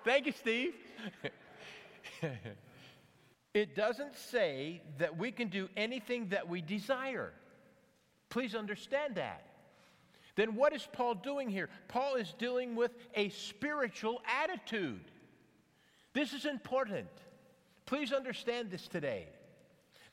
[0.05, 0.73] Thank you, Steve.
[3.53, 7.33] it doesn't say that we can do anything that we desire.
[8.29, 9.45] Please understand that.
[10.35, 11.69] Then what is Paul doing here?
[11.87, 15.01] Paul is dealing with a spiritual attitude.
[16.15, 17.09] This is important.
[17.85, 19.27] Please understand this today.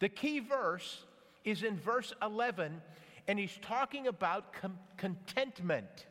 [0.01, 1.05] The key verse
[1.45, 2.83] is in verse 11,
[3.29, 6.07] and he's talking about com- contentment.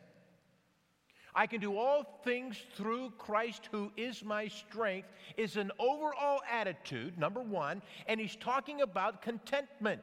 [1.35, 7.19] I can do all things through Christ who is my strength, is an overall attitude,
[7.19, 10.01] number one, and he's talking about contentment,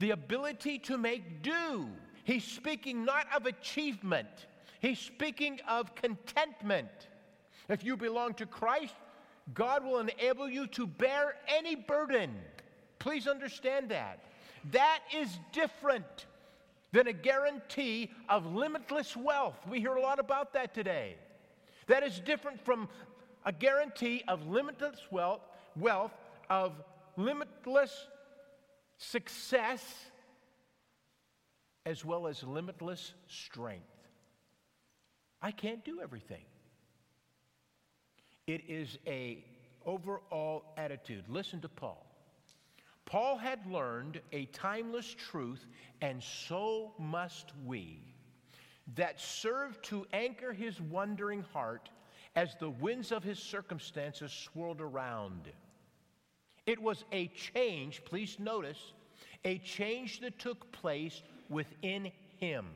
[0.00, 1.86] the ability to make do.
[2.24, 4.48] He's speaking not of achievement,
[4.80, 6.88] he's speaking of contentment.
[7.68, 8.94] If you belong to Christ,
[9.54, 12.34] God will enable you to bear any burden.
[12.98, 14.20] Please understand that.
[14.70, 16.26] That is different
[16.92, 19.56] than a guarantee of limitless wealth.
[19.68, 21.16] We hear a lot about that today.
[21.88, 22.88] That is different from
[23.44, 25.40] a guarantee of limitless wealth,
[25.74, 26.12] wealth
[26.48, 26.72] of
[27.16, 28.06] limitless
[28.98, 29.82] success,
[31.84, 33.86] as well as limitless strength.
[35.40, 36.44] I can't do everything.
[38.52, 39.42] It is a
[39.86, 41.24] overall attitude.
[41.26, 42.06] Listen to Paul.
[43.06, 45.64] Paul had learned a timeless truth,
[46.02, 48.02] and so must we,
[48.94, 51.88] that served to anchor his wondering heart
[52.36, 55.50] as the winds of his circumstances swirled around.
[56.66, 58.92] It was a change, please notice,
[59.46, 62.66] a change that took place within him.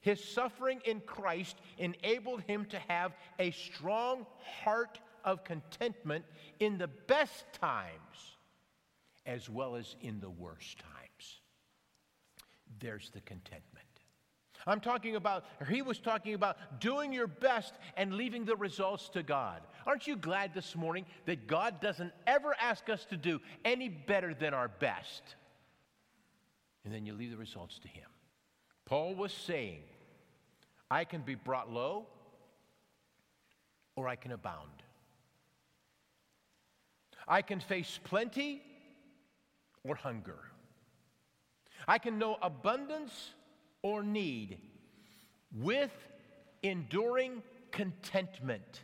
[0.00, 4.26] His suffering in Christ enabled him to have a strong
[4.62, 6.24] heart of contentment
[6.58, 8.36] in the best times
[9.26, 11.40] as well as in the worst times.
[12.78, 13.86] There's the contentment.
[14.66, 19.22] I'm talking about, he was talking about doing your best and leaving the results to
[19.22, 19.62] God.
[19.86, 24.34] Aren't you glad this morning that God doesn't ever ask us to do any better
[24.34, 25.22] than our best?
[26.84, 28.06] And then you leave the results to Him.
[28.84, 29.82] Paul was saying,
[30.90, 32.06] I can be brought low
[33.96, 34.82] or I can abound.
[37.28, 38.62] I can face plenty
[39.84, 40.38] or hunger.
[41.86, 43.30] I can know abundance
[43.82, 44.58] or need
[45.56, 45.92] with
[46.62, 48.80] enduring contentment.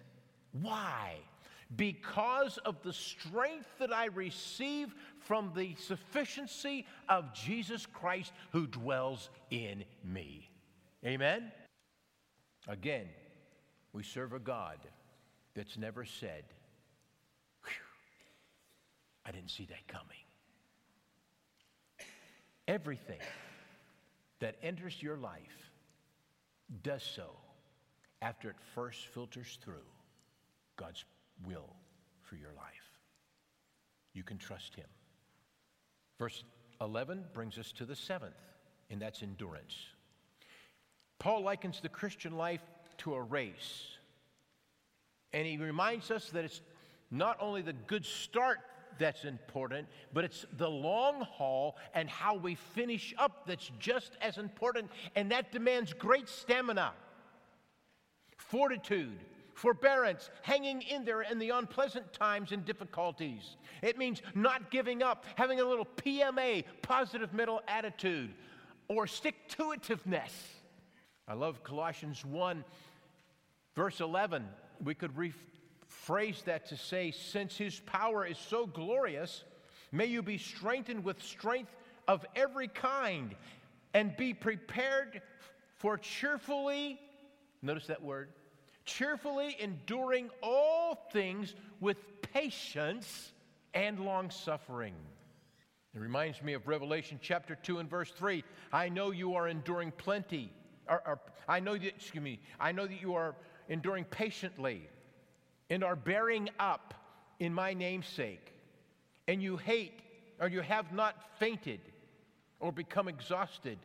[0.52, 1.16] Why?
[1.74, 9.28] Because of the strength that I receive from the sufficiency of Jesus Christ who dwells
[9.50, 10.48] in me.
[11.04, 11.50] Amen?
[12.68, 13.06] Again,
[13.92, 14.78] we serve a God
[15.54, 16.44] that's never said,
[19.24, 20.16] I didn't see that coming.
[22.68, 23.20] Everything
[24.40, 25.70] that enters your life
[26.82, 27.30] does so
[28.22, 29.86] after it first filters through
[30.76, 31.04] God's
[31.44, 31.74] will
[32.22, 32.64] for your life.
[34.12, 34.86] You can trust Him.
[36.18, 36.44] Verse
[36.80, 38.34] 11 brings us to the seventh,
[38.90, 39.76] and that's endurance.
[41.18, 42.62] Paul likens the Christian life
[42.98, 43.84] to a race,
[45.32, 46.60] and he reminds us that it's
[47.10, 48.58] not only the good start
[48.98, 54.38] that's important, but it's the long haul and how we finish up that's just as
[54.38, 56.92] important, and that demands great stamina,
[58.36, 59.18] fortitude,
[59.54, 63.56] forbearance, hanging in there in the unpleasant times and difficulties.
[63.82, 68.34] It means not giving up, having a little PMA, positive mental attitude,
[68.88, 70.30] or stick to itiveness.
[71.28, 72.64] I love Colossians 1,
[73.74, 74.46] verse 11.
[74.84, 79.42] We could rephrase that to say, since his power is so glorious,
[79.90, 81.74] may you be strengthened with strength
[82.06, 83.34] of every kind
[83.92, 85.20] and be prepared
[85.74, 87.00] for cheerfully,
[87.60, 88.28] notice that word,
[88.84, 93.32] cheerfully enduring all things with patience
[93.74, 94.94] and long suffering.
[95.92, 98.44] It reminds me of Revelation chapter 2 and verse 3.
[98.72, 100.52] I know you are enduring plenty.
[101.48, 103.34] I know that, excuse me, I know that you are
[103.68, 104.88] enduring patiently
[105.70, 106.94] and are bearing up
[107.38, 108.52] in my namesake,
[109.28, 110.00] and you hate
[110.40, 111.80] or you have not fainted
[112.60, 113.78] or become exhausted,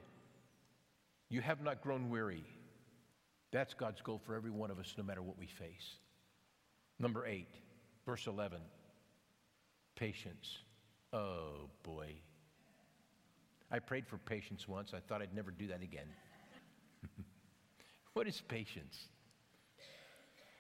[1.30, 2.44] you have not grown weary.
[3.52, 5.98] That's God's goal for every one of us, no matter what we face.
[7.00, 7.54] Number eight,
[8.06, 8.60] verse 11
[9.96, 10.60] patience.
[11.14, 12.14] Oh boy.
[13.70, 14.94] I prayed for patience once.
[14.94, 16.08] I thought I'd never do that again.
[18.14, 19.08] What is patience?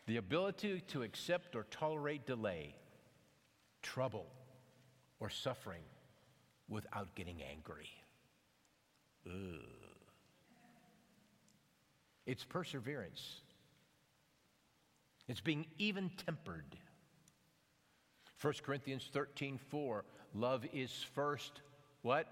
[0.07, 2.75] the ability to accept or tolerate delay,
[3.81, 4.25] trouble,
[5.19, 5.83] or suffering
[6.67, 7.87] without getting angry.
[9.27, 9.61] Ugh.
[12.25, 13.41] It's perseverance.
[15.27, 16.75] It's being even tempered.
[18.41, 21.61] 1 Corinthians 13 4, love is first
[22.01, 22.27] what?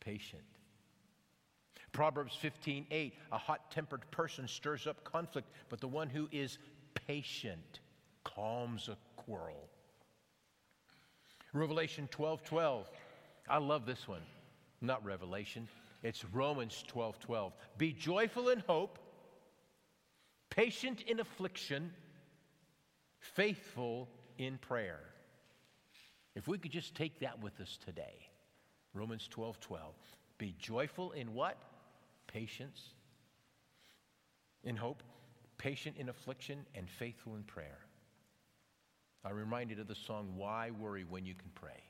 [0.00, 0.42] Patient.
[1.92, 6.58] Proverbs 15 8, a hot tempered person stirs up conflict, but the one who is
[7.06, 7.80] patient
[8.24, 9.68] calms a quarrel.
[11.52, 12.88] Revelation 12 12,
[13.48, 14.22] I love this one.
[14.80, 15.68] Not Revelation,
[16.02, 17.52] it's Romans 12 12.
[17.76, 18.98] Be joyful in hope,
[20.48, 21.92] patient in affliction,
[23.18, 25.00] faithful in prayer.
[26.34, 28.28] If we could just take that with us today.
[28.94, 29.94] Romans 12 12.
[30.38, 31.58] Be joyful in what?
[32.32, 32.80] Patience,
[34.64, 35.02] in hope,
[35.58, 37.78] patient in affliction, and faithful in prayer.
[39.24, 41.82] I'm reminded of the song, Why Worry When You Can Pray?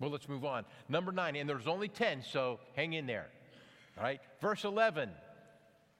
[0.00, 0.64] Well, let's move on.
[0.88, 3.28] Number nine, and there's only 10, so hang in there.
[3.96, 5.10] All right, verse 11,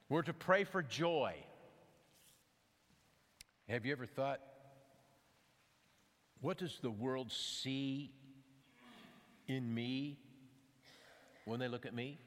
[0.08, 1.34] we're to pray for joy.
[3.68, 4.40] Have you ever thought,
[6.40, 8.10] what does the world see
[9.46, 10.18] in me
[11.44, 12.18] when they look at me?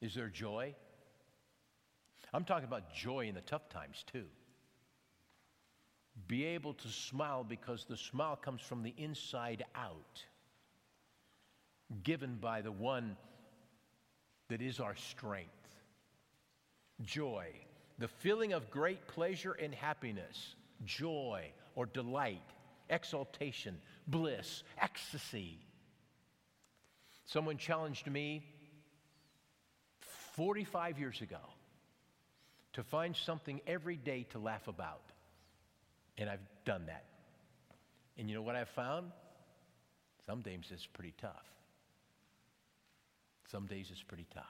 [0.00, 0.74] Is there joy?
[2.32, 4.24] I'm talking about joy in the tough times too.
[6.26, 10.24] Be able to smile because the smile comes from the inside out,
[12.02, 13.16] given by the one
[14.48, 15.50] that is our strength.
[17.02, 17.46] Joy,
[17.98, 22.42] the feeling of great pleasure and happiness, joy or delight,
[22.90, 25.58] exaltation, bliss, ecstasy.
[27.24, 28.44] Someone challenged me
[30.40, 31.36] 45 years ago
[32.72, 35.02] to find something every day to laugh about.
[36.16, 37.04] And I've done that.
[38.16, 39.12] And you know what I've found?
[40.24, 41.44] Some days it's pretty tough.
[43.50, 44.46] Some days it's pretty tough.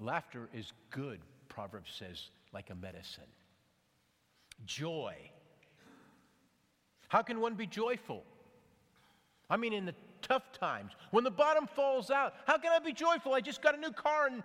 [0.00, 3.22] Laughter is good, Proverbs says, like a medicine.
[4.66, 5.14] Joy.
[7.06, 8.24] How can one be joyful?
[9.50, 12.92] I mean, in the tough times, when the bottom falls out, how can I be
[12.92, 13.34] joyful?
[13.34, 14.42] I just got a new car and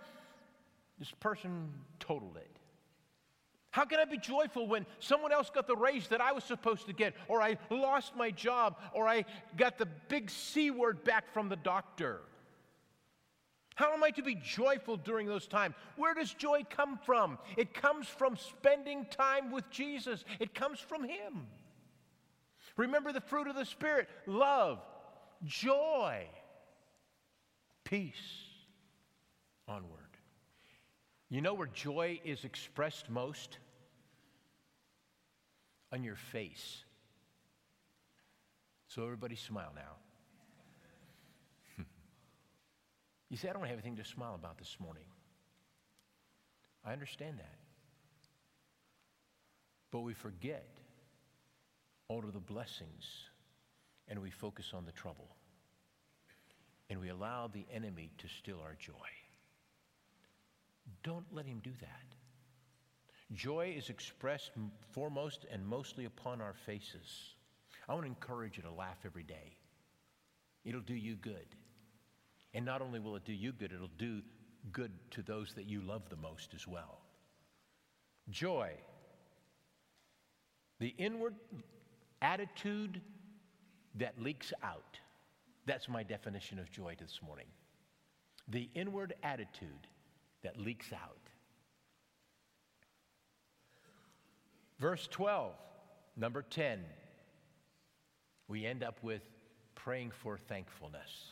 [0.99, 2.49] this person totaled it.
[3.69, 6.87] How can I be joyful when someone else got the raise that I was supposed
[6.87, 9.25] to get, or I lost my job, or I
[9.57, 12.21] got the big C word back from the doctor?
[13.75, 15.75] How am I to be joyful during those times?
[15.97, 17.37] Where does joy come from?
[17.57, 21.45] It comes from spending time with Jesus, it comes from Him.
[22.77, 24.79] Remember the fruit of the Spirit love,
[25.43, 26.25] joy,
[27.83, 28.13] peace.
[29.67, 30.05] Onward.
[31.29, 33.57] You know where joy is expressed most?
[35.91, 36.83] On your face.
[38.87, 39.81] So, everybody smile now.
[43.29, 45.03] You say, I don't have anything to smile about this morning.
[46.85, 47.57] I understand that.
[49.91, 50.67] But we forget
[52.07, 53.25] all of the blessings
[54.07, 55.35] and we focus on the trouble.
[56.89, 58.93] And we allow the enemy to steal our joy.
[61.03, 62.15] Don't let him do that.
[63.33, 64.51] Joy is expressed
[64.91, 67.35] foremost and mostly upon our faces.
[67.89, 69.57] I want to encourage you to laugh every day.
[70.63, 71.47] It'll do you good.
[72.53, 74.21] And not only will it do you good, it'll do
[74.71, 76.99] good to those that you love the most as well.
[78.29, 78.71] Joy,
[80.79, 81.35] the inward
[82.21, 83.01] attitude
[83.97, 84.99] that leaks out.
[85.65, 87.47] That's my definition of joy this morning.
[88.47, 89.87] The inward attitude
[90.43, 91.17] that leaks out.
[94.79, 95.53] Verse 12,
[96.17, 96.79] number 10,
[98.47, 99.21] we end up with
[99.73, 101.31] praying for thankfulness.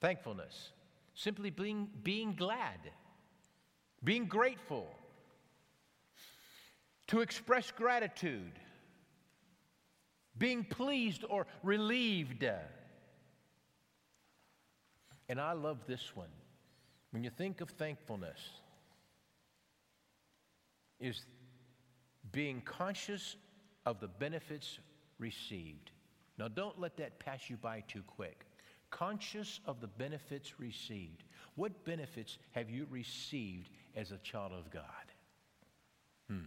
[0.00, 0.70] Thankfulness,
[1.14, 2.78] simply being, being glad,
[4.02, 4.86] being grateful,
[7.08, 8.52] to express gratitude,
[10.40, 12.44] being pleased or relieved.
[15.28, 16.32] And I love this one.
[17.12, 18.40] When you think of thankfulness,
[20.98, 21.24] is
[22.32, 23.36] being conscious
[23.86, 24.78] of the benefits
[25.18, 25.90] received.
[26.38, 28.46] Now, don't let that pass you by too quick
[28.90, 31.22] conscious of the benefits received.
[31.54, 34.82] What benefits have you received as a child of God?
[36.28, 36.46] Hmm.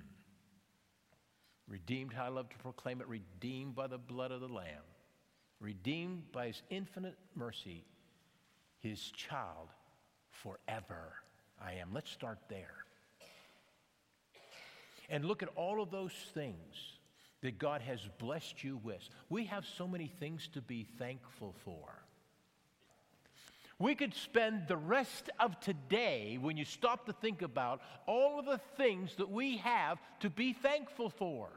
[1.68, 4.84] Redeemed, how I love to proclaim it, redeemed by the blood of the Lamb,
[5.60, 7.86] redeemed by his infinite mercy,
[8.80, 9.70] his child
[10.30, 11.14] forever
[11.62, 11.94] I am.
[11.94, 12.76] Let's start there.
[15.10, 16.98] And look at all of those things
[17.42, 19.02] that God has blessed you with.
[19.30, 22.03] We have so many things to be thankful for.
[23.84, 28.46] We could spend the rest of today, when you stop to think about all of
[28.46, 31.50] the things that we have to be thankful for.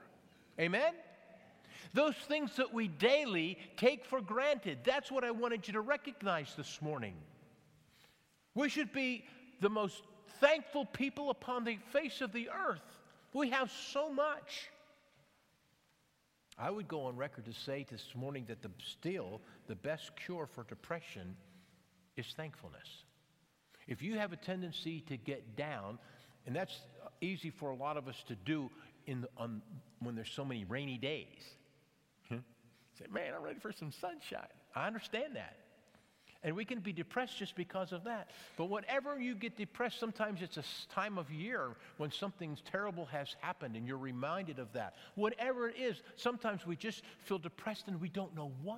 [0.59, 0.93] Amen?
[1.95, 4.79] those things that we daily take for granted.
[4.83, 7.15] That's what I wanted you to recognize this morning.
[8.57, 9.25] We should be
[9.61, 10.03] the most
[10.41, 12.99] thankful people upon the face of the earth.
[13.35, 14.69] We have so much.
[16.59, 20.47] I would go on record to say this morning that the, still the best cure
[20.47, 21.37] for depression
[22.17, 23.05] is thankfulness.
[23.87, 25.99] If you have a tendency to get down,
[26.47, 26.81] and that's
[27.21, 28.71] easy for a lot of us to do
[29.07, 29.63] in the, on,
[30.01, 31.43] when there's so many rainy days.
[32.29, 32.39] Hmm?
[32.99, 34.49] Say, man, I'm ready for some sunshine.
[34.75, 35.57] I understand that.
[36.43, 38.31] And we can be depressed just because of that.
[38.57, 40.65] But whenever you get depressed, sometimes it's a
[40.95, 44.95] time of year when something terrible has happened and you're reminded of that.
[45.17, 48.77] Whatever it is, sometimes we just feel depressed and we don't know why.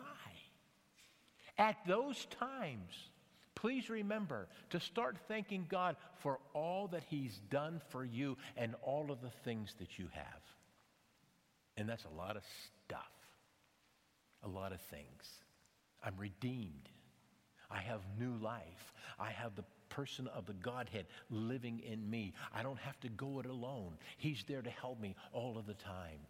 [1.59, 2.95] At those times,
[3.61, 9.11] please remember to start thanking God for all that He's done for you and all
[9.11, 10.43] of the things that you have.
[11.77, 12.43] And that's a lot of
[12.87, 13.13] stuff,
[14.43, 15.25] a lot of things.
[16.05, 16.89] I'm redeemed.
[17.71, 18.95] I have new life.
[19.19, 22.35] I have the person of the Godhead living in me.
[22.55, 23.95] I don't have to go it alone.
[24.17, 26.21] He's there to help me all of the time.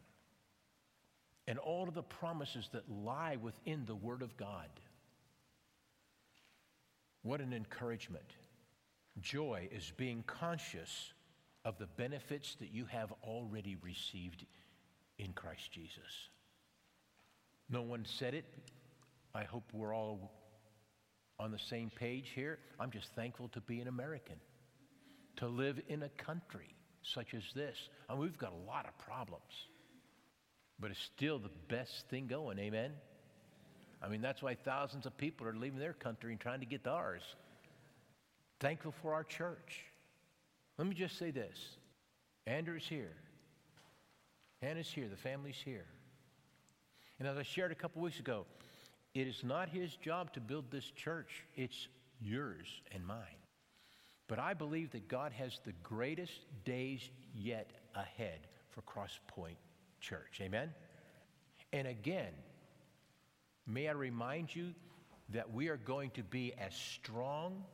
[1.47, 4.69] And all of the promises that lie within the Word of God.
[7.23, 8.33] What an encouragement.
[9.21, 11.13] Joy is being conscious
[11.65, 14.47] of the benefits that you have already received
[15.19, 16.29] in Christ Jesus.
[17.69, 18.45] No one said it.
[19.35, 20.33] I hope we're all
[21.39, 22.59] on the same page here.
[22.81, 24.37] I'm just thankful to be an American,
[25.37, 27.77] to live in a country such as this.
[28.09, 29.69] I mean, we've got a lot of problems,
[30.81, 32.59] but it's still the best thing going.
[32.59, 32.93] Amen?
[34.03, 36.85] I mean, that's why thousands of people are leaving their country and trying to get
[36.85, 37.23] to ours.
[38.61, 39.85] Thankful for our church.
[40.77, 41.77] Let me just say this
[42.47, 43.15] Andrew's here,
[44.63, 45.87] Hannah's here, the family's here.
[47.19, 48.47] And as I shared a couple weeks ago,
[49.15, 51.89] it is not his job to build this church, it's
[52.21, 53.19] yours and mine.
[54.29, 59.57] But I believe that God has the greatest days yet ahead for Crosspoint
[60.01, 60.41] Church.
[60.41, 60.73] Amen?
[61.73, 62.33] And again,
[63.71, 64.73] May I remind you
[65.29, 67.65] that we are going to be as strong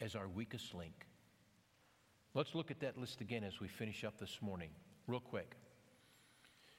[0.00, 1.06] as our weakest link.
[2.32, 4.70] Let's look at that list again as we finish up this morning,
[5.06, 5.54] real quick.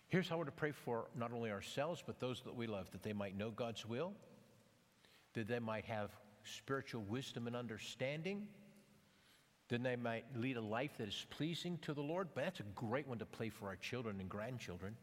[0.07, 3.03] Here's how we're to pray for not only ourselves, but those that we love, that
[3.03, 4.13] they might know God's will,
[5.33, 6.09] that they might have
[6.43, 8.47] spiritual wisdom and understanding,
[9.67, 12.29] that they might lead a life that is pleasing to the Lord.
[12.33, 14.95] But that's a great one to play for our children and grandchildren.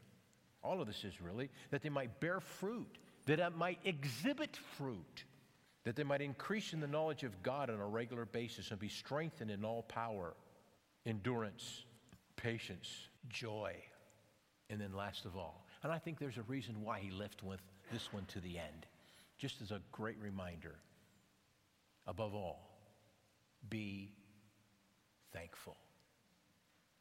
[0.64, 5.24] All of this is really, that they might bear fruit that it might exhibit fruit,
[5.84, 8.88] that they might increase in the knowledge of God on a regular basis and be
[8.88, 10.34] strengthened in all power,
[11.04, 11.84] endurance,
[12.36, 13.74] patience, joy,
[14.70, 15.66] and then last of all.
[15.82, 17.60] And I think there's a reason why he left with
[17.92, 18.86] this one to the end,
[19.38, 20.76] just as a great reminder.
[22.06, 22.70] Above all,
[23.68, 24.12] be
[25.32, 25.76] thankful.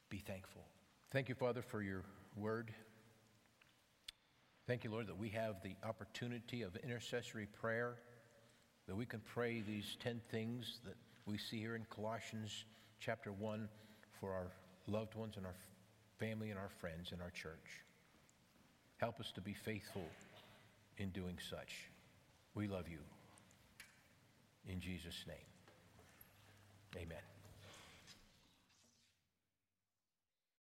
[0.09, 0.63] Be thankful.
[1.11, 2.03] Thank you, Father, for your
[2.35, 2.71] word.
[4.67, 7.97] Thank you, Lord, that we have the opportunity of intercessory prayer,
[8.87, 10.95] that we can pray these 10 things that
[11.27, 12.65] we see here in Colossians
[12.99, 13.69] chapter 1
[14.19, 14.47] for our
[14.87, 15.55] loved ones and our
[16.17, 17.83] family and our friends in our church.
[18.97, 20.07] Help us to be faithful
[20.97, 21.89] in doing such.
[22.55, 22.99] We love you.
[24.67, 25.37] In Jesus' name,
[26.95, 27.34] amen.